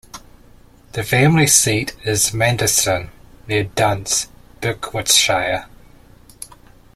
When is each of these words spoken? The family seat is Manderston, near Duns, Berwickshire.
The 0.93 1.03
family 1.03 1.45
seat 1.45 1.95
is 2.03 2.31
Manderston, 2.31 3.11
near 3.47 3.65
Duns, 3.65 4.29
Berwickshire. 4.59 5.67